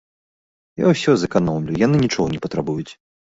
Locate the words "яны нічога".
1.85-2.27